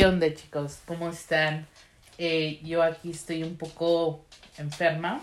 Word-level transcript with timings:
¿Qué 0.00 0.34
chicos? 0.34 0.78
¿Cómo 0.86 1.10
están? 1.10 1.66
Eh, 2.16 2.58
yo 2.64 2.82
aquí 2.82 3.10
estoy 3.10 3.42
un 3.42 3.56
poco 3.56 4.24
enferma. 4.56 5.20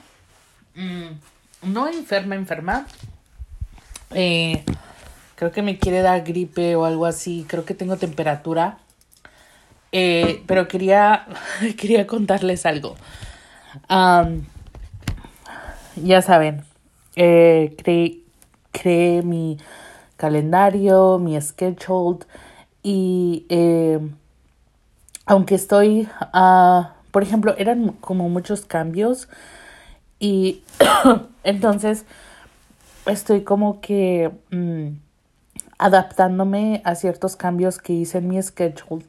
Mm, 0.75 1.73
no 1.73 1.87
enferma, 1.87 2.35
enferma. 2.35 2.85
Eh, 4.13 4.63
creo 5.33 5.51
que 5.51 5.63
me 5.63 5.79
quiere 5.79 6.01
dar 6.03 6.23
gripe 6.23 6.75
o 6.75 6.85
algo 6.85 7.07
así. 7.07 7.43
Creo 7.47 7.65
que 7.65 7.73
tengo 7.73 7.97
temperatura. 7.97 8.77
Eh, 9.91 10.43
pero 10.45 10.67
quería, 10.67 11.25
quería 11.75 12.05
contarles 12.05 12.67
algo. 12.67 12.97
ya 15.95 16.21
saben, 16.21 16.63
eh, 17.15 17.75
creé, 18.71 19.23
mi 19.23 19.57
calendario, 20.17 21.17
mi 21.17 21.41
schedule 21.41 22.19
y 22.83 23.47
aunque 25.27 25.55
estoy, 25.55 26.07
uh, 26.33 26.85
por 27.11 27.21
ejemplo, 27.21 27.53
eran 27.57 27.89
como 27.89 28.29
muchos 28.29 28.65
cambios 28.65 29.27
y 30.19 30.63
entonces 31.43 32.05
estoy 33.05 33.43
como 33.43 33.81
que 33.81 34.31
mm, 34.51 34.97
adaptándome 35.77 36.81
a 36.85 36.95
ciertos 36.95 37.35
cambios 37.35 37.77
que 37.77 37.93
hice 37.93 38.19
en 38.19 38.29
mi 38.29 38.41
schedule. 38.41 39.05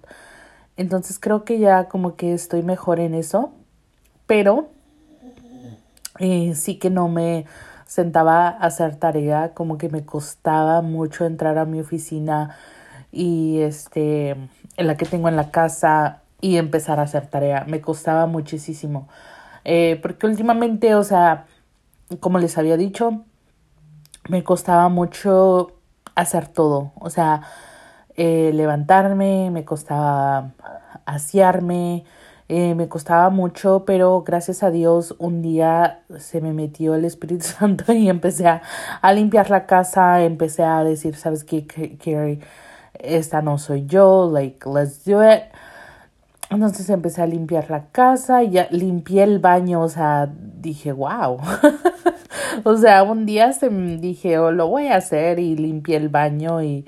Entonces 0.77 1.19
creo 1.19 1.45
que 1.45 1.61
ya 1.61 1.85
como 1.85 2.17
que 2.17 2.35
estoy 2.35 2.63
mejor 2.63 2.99
en 3.01 3.15
eso, 3.15 3.53
pero 4.27 4.69
eh, 6.19 6.55
sí 6.57 6.79
que 6.79 6.91
no 6.91 7.09
me 7.09 7.47
sentaba 7.87 8.49
a 8.49 8.67
hacer 8.67 8.97
tarea, 8.97 9.55
como 9.55 9.79
que 9.79 9.89
me 9.89 10.05
costaba 10.05 10.83
mucho 10.83 11.25
entrar 11.25 11.59
a 11.59 11.65
mi 11.65 11.81
oficina 11.81 12.57
y 13.13 13.61
este 13.61 14.37
la 14.77 14.97
que 14.97 15.07
tengo 15.07 15.29
en 15.29 15.37
la 15.37 15.51
casa 15.51 16.23
y 16.41 16.57
empezar 16.57 17.01
a 17.01 17.03
hacer 17.03 17.27
tarea. 17.27 17.65
Me 17.67 17.81
costaba 17.81 18.27
muchísimo. 18.27 19.09
Eh, 19.65 19.99
porque 20.03 20.27
últimamente, 20.27 20.95
o 20.95 21.05
sea, 21.05 21.47
como 22.21 22.39
les 22.39 22.57
había 22.59 22.77
dicho, 22.77 23.25
me 24.29 24.45
costaba 24.45 24.89
mucho 24.89 25.73
hacer 26.15 26.49
todo. 26.49 26.93
O 26.97 27.11
sea, 27.11 27.43
eh, 28.17 28.53
levantarme, 28.55 29.51
me 29.51 29.65
costaba 29.65 30.53
asearme, 31.07 32.05
eh, 32.49 32.75
me 32.75 32.89
costaba 32.89 33.31
mucho, 33.31 33.85
pero 33.87 34.23
gracias 34.23 34.63
a 34.63 34.71
Dios 34.71 35.15
un 35.19 35.43
día 35.43 36.03
se 36.19 36.41
me 36.41 36.53
metió 36.53 36.95
el 36.95 37.05
Espíritu 37.05 37.45
Santo 37.59 37.93
y 37.93 38.09
empecé 38.09 38.47
a, 38.49 38.63
a 39.03 39.13
limpiar 39.13 39.51
la 39.51 39.67
casa, 39.67 40.23
empecé 40.23 40.63
a 40.63 40.85
decir, 40.85 41.17
¿sabes 41.17 41.45
qué, 41.45 41.67
Carrie? 41.67 42.41
Esta 42.99 43.43
no 43.43 43.59
soy 43.59 43.87
yo, 43.87 44.31
like, 44.33 44.69
let's 44.69 45.05
do 45.05 45.23
it. 45.23 45.43
Entonces 46.51 46.89
empecé 46.89 47.23
a 47.23 47.27
limpiar 47.27 47.71
la 47.71 47.89
casa 47.91 48.43
y 48.43 48.51
ya 48.51 48.69
limpié 48.71 49.23
el 49.23 49.39
baño, 49.39 49.83
o 49.83 49.89
sea, 49.89 50.33
dije, 50.33 50.93
wow. 50.93 51.39
o 52.65 52.77
sea, 52.77 53.03
un 53.03 53.27
día 53.27 53.53
se 53.53 53.69
dije, 53.69 54.39
oh, 54.39 54.51
lo 54.51 54.69
voy 54.69 54.87
a 54.87 54.97
hacer 54.97 55.39
y 55.39 55.57
limpié 55.57 55.97
el 55.97 56.09
baño 56.09 56.63
y 56.63 56.87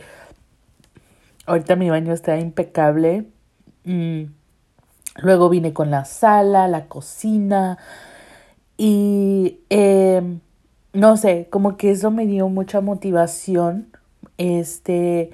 ahorita 1.46 1.76
mi 1.76 1.90
baño 1.90 2.12
está 2.14 2.38
impecable. 2.38 3.26
Mm. 3.84 4.24
Luego 5.22 5.48
vine 5.50 5.72
con 5.72 5.90
la 5.90 6.04
sala, 6.06 6.68
la 6.68 6.86
cocina 6.86 7.76
y 8.78 9.60
eh, 9.68 10.22
no 10.94 11.16
sé, 11.18 11.48
como 11.50 11.76
que 11.76 11.90
eso 11.90 12.10
me 12.10 12.26
dio 12.26 12.48
mucha 12.48 12.80
motivación. 12.80 13.88
Este, 14.38 15.32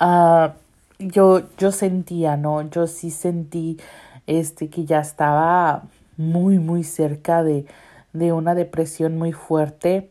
uh, 0.00 0.50
yo, 0.98 1.42
yo 1.56 1.72
sentía, 1.72 2.36
¿no? 2.36 2.62
Yo 2.70 2.86
sí 2.86 3.10
sentí 3.10 3.78
este 4.26 4.68
que 4.68 4.84
ya 4.84 5.00
estaba 5.00 5.84
muy, 6.16 6.58
muy 6.58 6.84
cerca 6.84 7.42
de, 7.42 7.66
de 8.12 8.32
una 8.32 8.54
depresión 8.54 9.16
muy 9.18 9.32
fuerte. 9.32 10.10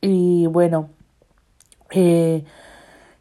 Y 0.00 0.46
bueno, 0.46 0.90
eh, 1.90 2.44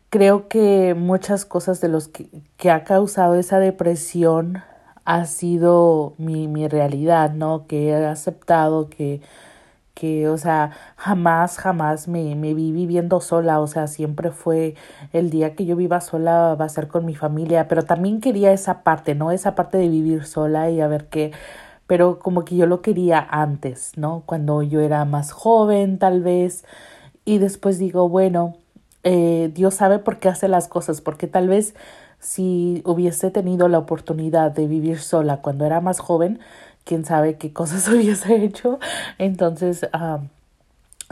creo 0.09 0.47
que 0.47 0.95
muchas 0.95 1.45
cosas 1.45 1.81
de 1.81 1.88
los 1.90 2.07
que, 2.07 2.28
que 2.57 2.72
ha 2.72 2.84
causado 2.84 3.35
esa 3.35 3.59
depresión 3.59 4.62
ha 5.06 5.25
sido 5.25 6.13
mi, 6.18 6.47
mi 6.47 6.68
realidad, 6.68 7.31
¿no? 7.34 7.68
Que 7.68 7.89
he 7.89 8.06
aceptado 8.06 8.89
que 8.89 9.22
que, 9.94 10.28
o 10.28 10.38
sea, 10.38 10.72
jamás, 10.96 11.58
jamás 11.58 12.08
me, 12.08 12.36
me 12.36 12.54
vi 12.54 12.72
viviendo 12.72 13.22
sola, 13.22 13.59
o 13.59 13.68
sea, 13.68 13.88
siempre 13.88 14.31
fue 14.31 14.76
el 15.14 15.30
día 15.30 15.56
que 15.56 15.66
yo 15.66 15.76
viva 15.76 16.02
sola 16.02 16.56
va 16.56 16.66
a 16.66 16.70
ser 16.70 16.88
con 16.88 17.06
mi 17.06 17.16
familia, 17.16 17.68
pero 17.68 17.84
también 17.86 18.20
quería 18.22 18.52
esa 18.54 18.84
parte, 18.84 19.16
¿no? 19.16 19.31
Esa 19.31 19.56
parte 19.56 19.78
de 19.78 19.90
vivir 19.90 20.26
sola 20.26 20.70
y 20.72 20.81
a 20.81 20.88
ver 20.88 21.08
qué, 21.09 21.31
pero 21.88 22.20
como 22.20 22.46
que 22.46 22.56
yo 22.56 22.66
lo 22.66 22.81
quería 22.81 23.20
antes, 23.30 23.92
¿no? 23.98 24.24
Cuando 24.26 24.64
yo 24.64 24.81
era 24.81 25.06
más 25.06 25.31
joven, 25.31 26.00
tal 26.00 26.22
vez, 26.24 26.66
y 27.25 27.38
después 27.40 27.80
digo, 27.80 28.10
bueno, 28.10 28.56
eh, 29.04 29.52
Dios 29.54 29.75
sabe 29.75 30.00
por 30.00 30.20
qué 30.20 30.30
hace 30.30 30.48
las 30.48 30.68
cosas, 30.68 31.02
porque 31.02 31.28
tal 31.28 31.48
vez 31.50 31.75
si 32.20 32.81
hubiese 32.86 33.31
tenido 33.31 33.68
la 33.68 33.80
oportunidad 33.80 34.52
de 34.52 34.68
vivir 34.68 35.00
sola 35.00 35.42
cuando 35.42 35.66
era 35.66 35.81
más 35.81 36.00
joven, 36.00 36.40
quién 36.83 37.05
sabe 37.05 37.38
qué 37.38 37.53
cosas 37.53 37.88
hubiese 37.89 38.44
hecho. 38.44 38.79
Entonces, 39.17 39.88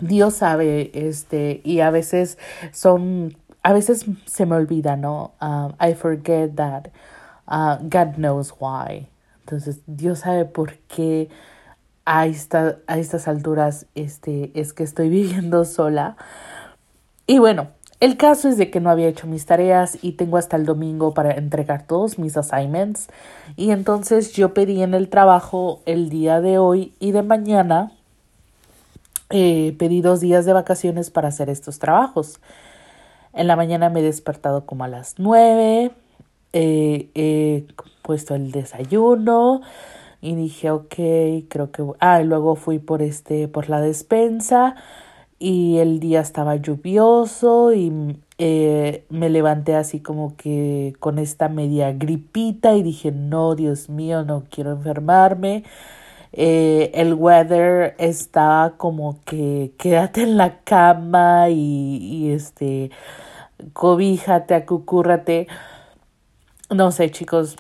Dios 0.01 0.35
sabe, 0.35 0.91
este, 0.93 1.61
y 1.63 1.81
a 1.81 1.91
veces 1.91 2.37
son, 2.71 3.37
a 3.63 3.73
veces 3.73 4.05
se 4.25 4.45
me 4.45 4.55
olvida, 4.55 4.95
¿no? 4.95 5.33
I 5.79 5.93
forget 5.93 6.55
that 6.55 6.89
uh, 7.47 7.77
God 7.81 8.15
knows 8.15 8.53
why. 8.59 9.07
Entonces, 9.41 9.81
Dios 9.85 10.19
sabe 10.19 10.45
por 10.45 10.75
qué 10.87 11.29
a, 12.05 12.25
esta, 12.25 12.77
a 12.88 12.97
estas 12.97 13.27
alturas 13.27 13.85
este, 13.95 14.51
es 14.59 14.73
que 14.73 14.83
estoy 14.83 15.09
viviendo 15.09 15.65
sola. 15.65 16.15
Y 17.27 17.39
bueno, 17.39 17.69
el 18.01 18.17
caso 18.17 18.50
es 18.50 18.57
de 18.57 18.72
que 18.72 18.79
no 18.79 18.89
había 18.89 19.07
hecho 19.07 19.28
mis 19.28 19.45
tareas 19.45 20.00
y 20.01 20.13
tengo 20.13 20.38
hasta 20.38 20.57
el 20.57 20.66
domingo 20.66 21.13
para 21.13 21.34
entregar 21.34 21.85
todos 21.85 22.17
mis 22.17 22.35
assignments. 22.35 23.09
Y 23.56 23.69
entonces 23.69 24.34
yo 24.34 24.56
pedí 24.56 24.81
en 24.81 24.95
el 24.95 25.07
trabajo 25.07 25.81
el 25.85 26.09
día 26.09 26.41
de 26.41 26.57
hoy 26.57 26.95
y 27.00 27.12
de 27.12 27.22
mañana. 27.22 27.91
Eh, 29.29 29.75
pedí 29.78 30.01
dos 30.01 30.19
días 30.19 30.45
de 30.45 30.53
vacaciones 30.53 31.12
para 31.12 31.28
hacer 31.28 31.47
estos 31.51 31.78
trabajos. 31.78 32.39
En 33.34 33.45
la 33.45 33.56
mañana 33.56 33.91
me 33.91 34.00
he 34.00 34.03
despertado 34.03 34.66
como 34.66 34.83
a 34.83 34.88
las 34.88 35.19
nueve. 35.19 35.91
Eh, 36.53 37.12
he 37.13 37.66
puesto 38.01 38.33
el 38.33 38.51
desayuno 38.51 39.62
y 40.22 40.33
dije, 40.33 40.72
ok, 40.72 40.95
creo 41.50 41.72
que... 41.72 41.85
Ah, 42.00 42.19
y 42.19 42.25
luego 42.25 42.56
fui 42.56 42.79
por 42.79 43.03
este, 43.03 43.47
por 43.47 43.69
la 43.69 43.79
despensa 43.79 44.75
y 45.41 45.79
el 45.79 46.00
día 46.00 46.22
estaba 46.22 46.56
lluvioso 46.56 47.74
y 47.74 48.16
eh, 48.38 49.06
me 49.09 49.28
levanté 49.28 49.74
así 49.75 50.00
como 50.00 50.35
que 50.38 50.94
con 51.00 51.18
esta 51.18 51.50
media 51.50 51.91
gripita 51.94 52.75
y 52.75 52.84
dije, 52.84 53.12
no, 53.12 53.56
Dios 53.56 53.90
mío, 53.90 54.24
no 54.24 54.44
quiero 54.51 54.74
enfermarme. 54.74 55.63
Eh, 56.31 56.91
el 56.94 57.16
weather 57.16 57.96
estaba 57.97 58.78
como 58.78 59.19
que 59.25 59.74
quédate 59.80 60.22
en 60.22 60.38
la 60.38 60.59
cama 60.59 61.50
y, 61.50 61.97
y 61.97 62.31
este, 62.34 62.91
cobíjate, 63.74 64.53
acucúrrate. 64.53 65.47
No 66.69 66.91
sé, 66.91 67.09
chicos, 67.09 67.57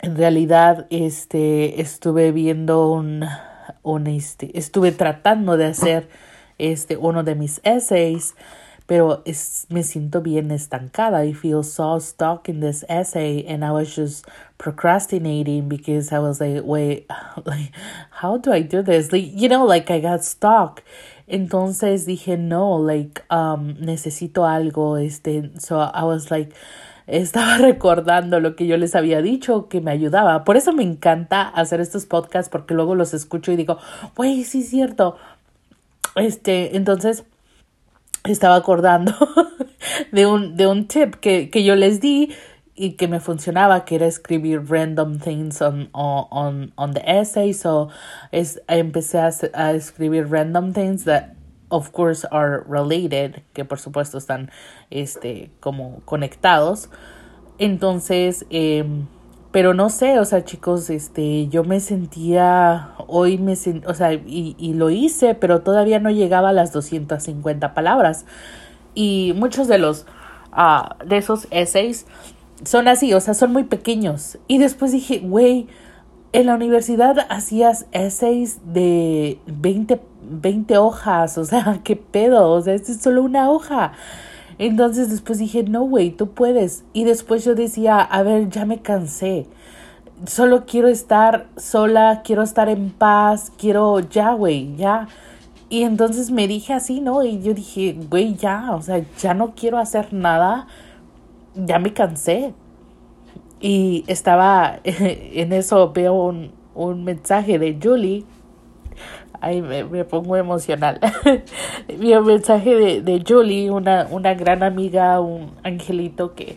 en 0.00 0.14
realidad, 0.14 0.86
este, 0.90 1.80
estuve 1.80 2.32
viendo 2.32 2.90
un, 2.92 3.24
un 3.82 4.06
este, 4.08 4.58
estuve 4.58 4.92
tratando 4.92 5.56
de 5.56 5.64
hacer 5.64 6.08
este, 6.58 6.96
uno 6.96 7.22
de 7.22 7.34
mis 7.34 7.60
essays, 7.64 8.34
pero 8.86 9.22
es, 9.24 9.66
me 9.68 9.82
siento 9.82 10.22
bien 10.22 10.50
estancada. 10.50 11.24
I 11.24 11.34
feel 11.34 11.64
so 11.64 11.98
stuck 11.98 12.48
in 12.48 12.60
this 12.60 12.84
essay 12.88 13.44
and 13.48 13.64
I 13.64 13.72
was 13.72 13.94
just 13.94 14.26
procrastinating 14.58 15.68
because 15.68 16.12
I 16.12 16.20
was 16.20 16.40
like, 16.40 16.62
wait, 16.64 17.06
like, 17.44 17.72
how 18.10 18.38
do 18.38 18.52
I 18.52 18.62
do 18.62 18.82
this? 18.82 19.12
Like, 19.12 19.30
you 19.34 19.48
know, 19.48 19.64
like 19.64 19.90
I 19.90 20.00
got 20.00 20.24
stuck. 20.24 20.82
Entonces 21.28 22.06
dije, 22.06 22.38
no, 22.38 22.76
like, 22.76 23.22
um, 23.30 23.74
necesito 23.80 24.46
algo, 24.46 24.96
este, 24.96 25.50
so 25.58 25.80
I 25.80 26.04
was 26.04 26.30
like, 26.30 26.54
estaba 27.06 27.58
recordando 27.58 28.40
lo 28.40 28.56
que 28.56 28.66
yo 28.66 28.76
les 28.76 28.94
había 28.94 29.22
dicho 29.22 29.68
que 29.68 29.80
me 29.80 29.90
ayudaba. 29.90 30.44
Por 30.44 30.56
eso 30.56 30.72
me 30.72 30.82
encanta 30.82 31.48
hacer 31.48 31.80
estos 31.80 32.06
podcasts 32.06 32.48
porque 32.48 32.74
luego 32.74 32.94
los 32.94 33.14
escucho 33.14 33.52
y 33.52 33.56
digo, 33.56 33.78
güey, 34.14 34.44
sí 34.44 34.60
es 34.60 34.70
cierto, 34.70 35.16
este, 36.16 36.76
entonces 36.76 37.24
estaba 38.24 38.56
acordando 38.56 39.14
de 40.12 40.26
un, 40.26 40.56
de 40.56 40.66
un 40.66 40.88
tip 40.88 41.14
que, 41.16 41.50
que 41.50 41.64
yo 41.64 41.76
les 41.76 42.00
di 42.00 42.32
y 42.74 42.92
que 42.92 43.08
me 43.08 43.20
funcionaba, 43.20 43.84
que 43.84 43.94
era 43.94 44.06
escribir 44.06 44.70
random 44.70 45.18
things 45.18 45.62
on, 45.62 45.88
on, 45.92 46.72
on 46.76 46.92
the 46.92 47.02
essay. 47.06 47.54
So 47.54 47.88
es, 48.32 48.60
empecé 48.68 49.18
a, 49.18 49.30
a, 49.54 49.72
escribir 49.72 50.26
random 50.30 50.72
things 50.72 51.04
that 51.04 51.34
of 51.70 51.92
course 51.92 52.26
are 52.30 52.62
related, 52.68 53.42
que 53.54 53.64
por 53.64 53.78
supuesto 53.78 54.18
están 54.18 54.50
este, 54.90 55.50
como 55.60 56.02
conectados. 56.04 56.90
Entonces, 57.58 58.44
eh, 58.50 58.84
pero 59.56 59.72
no 59.72 59.88
sé, 59.88 60.18
o 60.18 60.24
sea, 60.26 60.44
chicos, 60.44 60.90
este, 60.90 61.48
yo 61.48 61.64
me 61.64 61.80
sentía, 61.80 62.90
hoy 63.06 63.38
me 63.38 63.56
sentía, 63.56 63.88
o 63.88 63.94
sea, 63.94 64.12
y, 64.12 64.54
y 64.58 64.74
lo 64.74 64.90
hice, 64.90 65.34
pero 65.34 65.62
todavía 65.62 65.98
no 65.98 66.10
llegaba 66.10 66.50
a 66.50 66.52
las 66.52 66.74
250 66.74 67.72
palabras. 67.72 68.26
Y 68.94 69.32
muchos 69.34 69.66
de 69.66 69.78
los, 69.78 70.04
uh, 70.52 71.06
de 71.06 71.16
esos 71.16 71.48
essays 71.50 72.04
son 72.66 72.86
así, 72.86 73.14
o 73.14 73.20
sea, 73.22 73.32
son 73.32 73.54
muy 73.54 73.64
pequeños. 73.64 74.36
Y 74.46 74.58
después 74.58 74.92
dije, 74.92 75.20
güey, 75.20 75.68
en 76.34 76.44
la 76.44 76.54
universidad 76.54 77.16
hacías 77.30 77.86
essays 77.92 78.60
de 78.74 79.38
20, 79.46 80.02
20 80.20 80.76
hojas, 80.76 81.38
o 81.38 81.46
sea, 81.46 81.80
qué 81.82 81.96
pedo, 81.96 82.50
o 82.50 82.60
sea, 82.60 82.74
esto 82.74 82.92
es 82.92 83.00
solo 83.00 83.22
una 83.22 83.50
hoja. 83.50 83.92
Entonces 84.58 85.10
después 85.10 85.38
dije, 85.38 85.62
no, 85.64 85.82
güey, 85.82 86.10
tú 86.10 86.30
puedes. 86.30 86.84
Y 86.92 87.04
después 87.04 87.44
yo 87.44 87.54
decía, 87.54 88.00
a 88.00 88.22
ver, 88.22 88.48
ya 88.48 88.64
me 88.64 88.80
cansé. 88.80 89.46
Solo 90.26 90.64
quiero 90.64 90.88
estar 90.88 91.46
sola, 91.56 92.22
quiero 92.24 92.42
estar 92.42 92.68
en 92.68 92.90
paz, 92.90 93.52
quiero 93.58 94.00
ya, 94.00 94.32
güey, 94.32 94.74
ya. 94.76 95.08
Y 95.68 95.82
entonces 95.82 96.30
me 96.30 96.48
dije 96.48 96.72
así, 96.72 97.00
¿no? 97.00 97.22
Y 97.22 97.42
yo 97.42 97.52
dije, 97.52 97.96
güey, 98.08 98.34
ya, 98.34 98.72
o 98.74 98.80
sea, 98.80 99.04
ya 99.18 99.34
no 99.34 99.54
quiero 99.54 99.78
hacer 99.78 100.12
nada, 100.12 100.68
ya 101.54 101.78
me 101.78 101.92
cansé. 101.92 102.54
Y 103.60 104.04
estaba, 104.06 104.80
en 104.84 105.52
eso 105.52 105.92
veo 105.92 106.14
un, 106.14 106.52
un 106.74 107.04
mensaje 107.04 107.58
de 107.58 107.78
Julie 107.82 108.24
Me, 109.46 109.84
me 109.84 110.04
pongo 110.04 110.36
emocional. 110.36 111.00
Vi 111.98 112.14
un 112.14 112.26
mensaje 112.26 112.74
de, 112.74 113.02
de 113.02 113.24
Julie, 113.26 113.70
una, 113.70 114.06
una 114.10 114.34
gran 114.34 114.62
amiga, 114.62 115.20
un 115.20 115.52
angelito 115.62 116.34
que, 116.34 116.56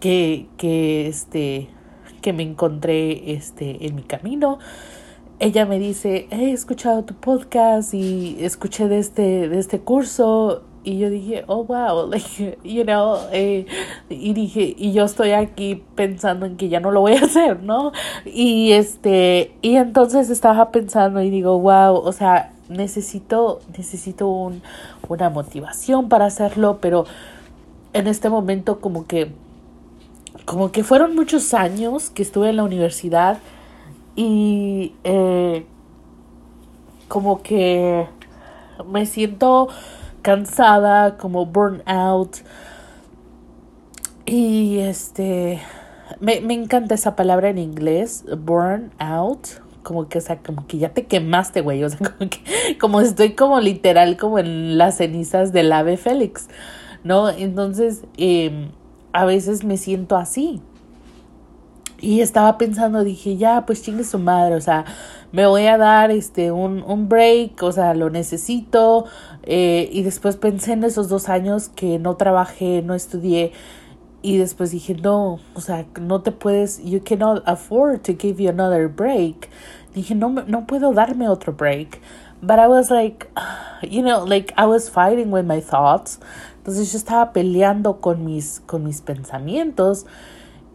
que, 0.00 0.46
que, 0.56 1.06
este, 1.08 1.68
que 2.20 2.32
me 2.32 2.42
encontré 2.42 3.32
este, 3.32 3.86
en 3.86 3.94
mi 3.96 4.02
camino. 4.02 4.58
Ella 5.38 5.64
me 5.64 5.78
dice, 5.78 6.28
he 6.30 6.50
escuchado 6.52 7.04
tu 7.04 7.14
podcast 7.14 7.94
y 7.94 8.36
escuché 8.40 8.88
de 8.88 8.98
este, 8.98 9.48
de 9.48 9.58
este 9.58 9.80
curso 9.80 10.64
y 10.82 10.98
yo 10.98 11.10
dije, 11.10 11.44
oh, 11.46 11.64
wow, 11.64 12.06
like, 12.10 12.58
you 12.64 12.84
know, 12.84 13.18
eh, 13.32 13.66
y 14.08 14.32
dije, 14.32 14.74
y 14.76 14.92
yo 14.92 15.04
estoy 15.04 15.32
aquí 15.32 15.82
pensando 15.94 16.46
en 16.46 16.56
que 16.56 16.68
ya 16.68 16.80
no 16.80 16.90
lo 16.90 17.00
voy 17.00 17.14
a 17.14 17.20
hacer, 17.24 17.62
¿no? 17.62 17.92
Y 18.24 18.72
este, 18.72 19.52
y 19.62 19.76
entonces 19.76 20.30
estaba 20.30 20.70
pensando 20.70 21.22
y 21.22 21.30
digo, 21.30 21.58
wow, 21.58 21.96
o 21.96 22.12
sea, 22.12 22.52
necesito, 22.68 23.60
necesito 23.76 24.28
un, 24.28 24.62
una 25.08 25.28
motivación 25.28 26.08
para 26.08 26.26
hacerlo, 26.26 26.78
pero 26.80 27.04
en 27.92 28.06
este 28.06 28.30
momento 28.30 28.80
como 28.80 29.06
que, 29.06 29.32
como 30.44 30.72
que 30.72 30.84
fueron 30.84 31.14
muchos 31.14 31.52
años 31.54 32.10
que 32.10 32.22
estuve 32.22 32.50
en 32.50 32.56
la 32.56 32.64
universidad 32.64 33.38
y 34.16 34.94
eh, 35.04 35.66
como 37.08 37.42
que 37.42 38.06
me 38.86 39.04
siento 39.06 39.68
cansada, 40.22 41.16
como 41.16 41.46
burnout. 41.46 42.38
Y 44.26 44.78
este, 44.78 45.60
me, 46.20 46.40
me 46.40 46.54
encanta 46.54 46.94
esa 46.94 47.16
palabra 47.16 47.50
en 47.50 47.58
inglés, 47.58 48.24
burnout. 48.38 49.48
Como 49.82 50.08
que, 50.08 50.18
o 50.18 50.20
sea, 50.20 50.38
como 50.38 50.66
que 50.66 50.78
ya 50.78 50.90
te 50.90 51.06
quemaste, 51.06 51.62
güey. 51.62 51.82
O 51.84 51.88
sea, 51.88 51.98
como 52.18 52.30
que, 52.30 52.78
como 52.78 53.00
estoy 53.00 53.34
como 53.34 53.60
literal, 53.60 54.16
como 54.16 54.38
en 54.38 54.78
las 54.78 54.98
cenizas 54.98 55.52
del 55.52 55.72
ave 55.72 55.96
Félix, 55.96 56.48
¿no? 57.02 57.28
Entonces, 57.30 58.02
eh, 58.16 58.70
a 59.12 59.24
veces 59.24 59.64
me 59.64 59.76
siento 59.76 60.16
así. 60.16 60.60
Y 62.00 62.22
estaba 62.22 62.56
pensando, 62.56 63.04
dije, 63.04 63.36
ya, 63.36 63.66
pues 63.66 63.82
chingue 63.82 64.04
su 64.04 64.18
madre, 64.18 64.54
o 64.54 64.60
sea, 64.60 64.86
me 65.32 65.46
voy 65.46 65.66
a 65.66 65.76
dar 65.76 66.10
este 66.10 66.50
un, 66.50 66.82
un 66.82 67.08
break, 67.08 67.62
o 67.62 67.72
sea, 67.72 67.94
lo 67.94 68.08
necesito. 68.10 69.04
Eh, 69.42 69.88
y 69.92 70.02
después 70.02 70.36
pensé 70.36 70.72
en 70.72 70.84
esos 70.84 71.08
dos 71.08 71.28
años 71.28 71.68
que 71.68 71.98
no 71.98 72.16
trabajé, 72.16 72.82
no 72.82 72.94
estudié. 72.94 73.52
Y 74.22 74.38
después 74.38 74.70
dije, 74.70 74.94
no, 74.94 75.40
o 75.54 75.60
sea, 75.60 75.86
no 76.00 76.20
te 76.22 76.32
puedes, 76.32 76.82
you 76.84 77.00
cannot 77.02 77.42
afford 77.46 78.02
to 78.02 78.12
give 78.18 78.42
you 78.42 78.50
another 78.50 78.88
break. 78.88 79.48
Dije, 79.94 80.14
no, 80.14 80.30
no 80.30 80.66
puedo 80.66 80.92
darme 80.92 81.28
otro 81.28 81.52
break. 81.52 82.00
But 82.42 82.58
I 82.58 82.68
was 82.68 82.90
like, 82.90 83.28
you 83.82 84.02
know, 84.02 84.24
like 84.24 84.52
I 84.56 84.66
was 84.66 84.88
fighting 84.88 85.30
with 85.30 85.44
my 85.44 85.60
thoughts. 85.60 86.18
Entonces 86.58 86.92
yo 86.92 86.98
estaba 86.98 87.32
peleando 87.32 88.00
con 88.00 88.24
mis, 88.24 88.60
con 88.66 88.84
mis 88.84 89.00
pensamientos. 89.00 90.06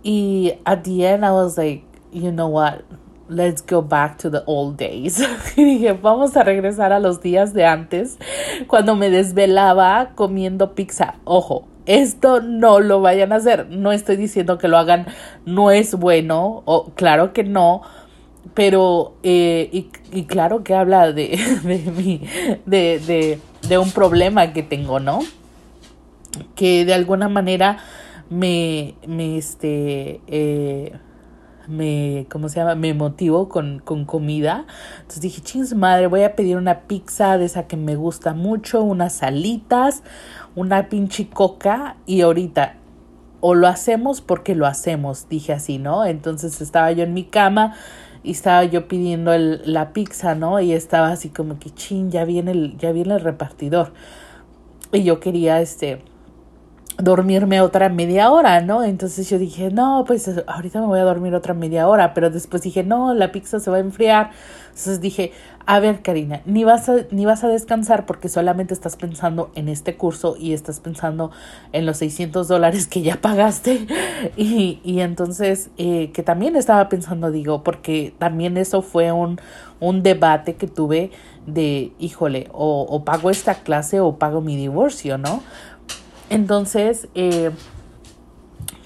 Y 0.06 0.54
at 0.66 0.84
the 0.84 1.04
end 1.04 1.25
I 1.25 1.31
was 1.31 1.57
like, 1.57 1.84
you 2.13 2.31
know 2.31 2.48
what? 2.48 2.84
Let's 3.28 3.63
go 3.63 3.81
back 3.81 4.19
to 4.19 4.30
the 4.30 4.44
old 4.46 4.78
days. 4.78 5.19
y 5.57 5.63
dije, 5.63 5.94
vamos 5.94 6.38
a 6.38 6.44
regresar 6.44 6.94
a 6.94 7.00
los 7.00 7.22
días 7.24 7.54
de 7.54 7.66
antes, 7.66 8.19
cuando 8.68 8.96
me 8.96 9.10
desvelaba 9.10 10.12
comiendo 10.13 10.75
pizza. 10.75 11.16
Ojo, 11.24 11.68
esto 11.88 12.40
no 12.40 12.81
lo 12.81 13.02
vayan 13.02 13.34
a 13.34 13.38
hacer. 13.38 13.68
No 13.72 13.92
estoy 13.92 14.16
diciendo 14.16 14.60
que 14.60 14.68
lo 14.68 14.78
hagan, 14.78 15.07
no 15.48 15.72
es 15.72 15.96
bueno, 15.96 16.62
o 16.66 16.92
claro 16.94 17.34
que 17.34 17.44
no, 17.44 17.81
pero, 18.54 19.16
eh, 19.24 19.69
y, 19.72 19.90
y, 20.12 20.25
claro 20.25 20.63
que 20.63 20.75
habla 20.75 21.12
de, 21.13 21.30
de, 21.63 21.92
mi, 21.92 22.22
de, 22.68 23.00
de, 23.00 23.40
de 23.68 23.78
un 23.80 23.90
problema 23.90 24.54
que 24.54 24.62
tengo, 24.62 25.00
¿no? 25.00 25.22
Que 26.54 26.86
de 26.86 26.94
alguna 26.94 27.28
manera 27.28 27.80
me, 28.30 28.95
me, 29.07 29.38
este, 29.38 30.22
eh, 30.27 30.94
me, 31.68 32.27
¿cómo 32.30 32.50
se 32.50 32.60
llama? 32.60 32.75
Me 32.75 32.94
motivo 32.94 33.50
con, 33.50 33.80
con 33.80 34.06
comida. 34.06 34.66
Entonces 34.98 35.22
dije, 35.22 35.42
chings 35.42 35.74
madre, 35.75 36.07
voy 36.07 36.24
a 36.24 36.36
pedir 36.36 36.57
una 36.57 36.81
pizza 36.81 37.38
de 37.38 37.45
esa 37.45 37.68
que 37.68 37.77
me 37.77 37.95
gusta 37.95 38.33
mucho, 38.33 38.81
unas 38.83 39.13
salitas, 39.13 40.04
una 40.56 40.89
pinche 40.89 41.30
coca 41.30 41.98
y 42.06 42.22
ahorita 42.22 42.77
o 43.48 43.54
lo 43.54 43.68
hacemos 43.68 44.22
porque 44.22 44.56
lo 44.56 44.66
hacemos, 44.66 45.30
dije 45.30 45.54
así, 45.54 45.78
¿no? 45.78 46.04
Entonces 46.04 46.62
estaba 46.62 46.92
yo 46.94 47.04
en 47.04 47.13
mi 47.13 47.25
cama 47.25 47.75
y 48.24 48.31
estaba 48.31 48.63
yo 48.63 48.88
pidiendo 48.88 49.33
el, 49.33 49.62
la 49.71 49.94
pizza, 49.94 50.33
¿no? 50.33 50.60
Y 50.60 50.74
estaba 50.74 51.12
así 51.12 51.30
como 51.30 51.60
que, 51.60 51.69
ching, 51.69 52.10
ya 52.10 52.25
viene 52.25 52.51
el, 52.51 52.78
ya 52.80 52.92
viene 52.92 53.13
el 53.13 53.21
repartidor. 53.21 53.94
Y 54.92 55.04
yo 55.04 55.19
quería, 55.19 55.62
este, 55.62 56.01
dormirme 56.97 57.62
otra 57.62 57.89
media 57.89 58.31
hora, 58.31 58.62
¿no? 58.62 58.83
Entonces 58.83 59.30
yo 59.30 59.38
dije, 59.38 59.69
no, 59.69 60.03
pues 60.07 60.30
ahorita 60.47 60.80
me 60.80 60.88
voy 60.88 60.99
a 60.99 61.04
dormir 61.04 61.35
otra 61.35 61.54
media 61.54 61.87
hora, 61.87 62.14
pero 62.14 62.30
después 62.30 62.61
dije, 62.61 62.83
no, 62.83 63.14
la 63.14 63.31
pizza 63.31 63.59
se 63.59 63.69
va 63.69 63.78
a 63.78 63.81
enfriar. 63.81 64.31
Entonces 64.69 65.02
dije, 65.02 65.31
a 65.66 65.80
ver, 65.80 66.02
Karina, 66.02 66.42
ni 66.45 66.64
vas 66.64 66.87
a, 66.90 66.95
ni 67.11 67.25
vas 67.25 67.44
a 67.44 67.47
descansar 67.47 68.06
porque 68.06 68.30
solamente 68.30 68.73
estás 68.73 68.95
pensando 68.95 69.52
en 69.56 69.68
este 69.68 69.95
curso 69.95 70.35
y 70.40 70.54
estás 70.54 70.80
pensando 70.80 71.31
en 71.73 71.85
los 71.85 71.97
600 71.97 72.47
dólares 72.47 72.87
que 72.87 73.02
ya 73.02 73.18
pagaste. 73.18 73.87
Y, 74.37 74.80
y 74.83 75.02
entonces, 75.02 75.69
eh, 75.78 76.11
que 76.11 76.23
también 76.23 76.56
estaba 76.56 76.90
pensando, 76.90 77.31
digo, 77.31 77.64
porque 77.64 78.14
también 78.18 78.57
eso 78.57 78.81
fue 78.81 79.11
un, 79.11 79.40
un 79.80 80.04
debate 80.04 80.56
que 80.56 80.68
tuve 80.68 81.11
de, 81.45 81.92
híjole, 81.99 82.47
o, 82.52 82.85
o 82.90 83.04
pago 83.06 83.30
esta 83.30 83.56
clase 83.56 83.99
o 83.99 84.18
pago 84.18 84.42
mi 84.42 84.56
divorcio, 84.56 85.18
¿no? 85.18 85.44
Entonces, 86.29 87.07
eh, 87.15 87.51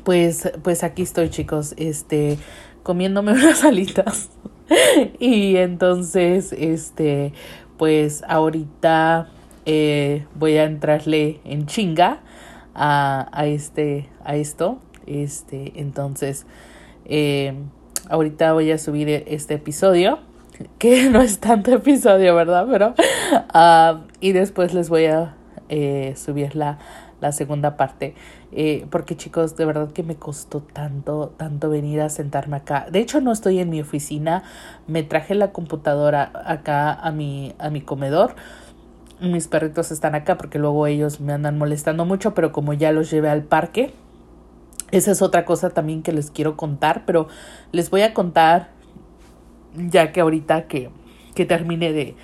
pues, 0.03 0.51
pues 0.63 0.83
aquí 0.83 1.03
estoy, 1.03 1.29
chicos, 1.29 1.73
este, 1.77 2.37
comiéndome 2.83 3.31
unas 3.33 3.63
alitas. 3.63 4.29
y 5.19 5.57
entonces, 5.57 6.53
este, 6.53 7.33
pues 7.77 8.23
ahorita 8.27 9.29
eh, 9.65 10.25
voy 10.35 10.57
a 10.57 10.65
entrarle 10.65 11.39
en 11.43 11.65
chinga 11.65 12.19
a, 12.75 13.29
a 13.31 13.45
este, 13.47 14.09
a 14.23 14.35
esto. 14.35 14.79
Este, 15.05 15.73
entonces, 15.75 16.45
eh, 17.05 17.53
ahorita 18.09 18.53
voy 18.53 18.71
a 18.71 18.77
subir 18.77 19.09
este 19.27 19.55
episodio 19.55 20.19
que 20.77 21.09
no 21.09 21.21
es 21.21 21.39
tanto 21.39 21.73
episodio, 21.73 22.35
¿verdad? 22.35 22.67
Pero, 22.69 22.93
uh, 23.53 24.01
y 24.19 24.31
después 24.33 24.73
les 24.73 24.89
voy 24.89 25.05
a 25.05 25.35
eh, 25.69 26.13
subir 26.17 26.55
la, 26.55 26.79
la 27.21 27.31
segunda 27.31 27.77
parte. 27.77 28.15
Eh, 28.51 28.85
porque 28.89 29.15
chicos, 29.15 29.55
de 29.55 29.65
verdad 29.65 29.91
que 29.91 30.03
me 30.03 30.15
costó 30.15 30.61
tanto, 30.61 31.33
tanto 31.37 31.69
venir 31.69 32.01
a 32.01 32.09
sentarme 32.09 32.57
acá. 32.57 32.87
De 32.91 32.99
hecho, 32.99 33.21
no 33.21 33.31
estoy 33.31 33.59
en 33.59 33.69
mi 33.69 33.81
oficina. 33.81 34.43
Me 34.87 35.03
traje 35.03 35.35
la 35.35 35.51
computadora 35.51 36.31
acá 36.45 36.93
a 36.93 37.11
mi, 37.11 37.53
a 37.59 37.69
mi 37.69 37.81
comedor. 37.81 38.35
Mis 39.21 39.47
perritos 39.47 39.91
están 39.91 40.15
acá 40.15 40.37
porque 40.37 40.59
luego 40.59 40.87
ellos 40.87 41.19
me 41.19 41.33
andan 41.33 41.57
molestando 41.57 42.05
mucho, 42.05 42.33
pero 42.33 42.51
como 42.51 42.73
ya 42.73 42.91
los 42.91 43.11
llevé 43.11 43.29
al 43.29 43.43
parque, 43.43 43.93
esa 44.91 45.11
es 45.11 45.21
otra 45.21 45.45
cosa 45.45 45.69
también 45.69 46.01
que 46.03 46.13
les 46.13 46.31
quiero 46.31 46.55
contar, 46.55 47.03
pero 47.05 47.27
les 47.71 47.89
voy 47.89 48.01
a 48.01 48.13
contar 48.13 48.69
ya 49.75 50.11
que 50.11 50.21
ahorita 50.21 50.67
que, 50.67 50.89
que 51.35 51.45
termine 51.45 51.91
de, 51.91 52.15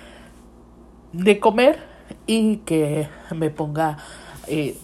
de 1.12 1.38
comer 1.38 1.78
y 2.26 2.58
que 2.58 3.08
me 3.34 3.50
ponga 3.50 3.98
eh, 4.48 4.76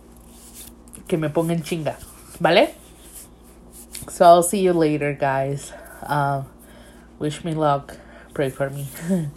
que 1.07 1.17
me 1.17 1.29
ponga 1.29 1.55
en 1.55 1.63
chinga. 1.63 1.97
¿Vale? 2.41 2.75
So 4.09 4.25
I'll 4.25 4.43
see 4.43 4.61
you 4.61 4.73
later, 4.73 5.13
guys. 5.13 5.73
Uh, 6.03 6.43
wish 7.19 7.45
me 7.45 7.55
luck. 7.55 7.97
Pray 8.35 8.51
for 8.51 8.71
me. 8.71 8.89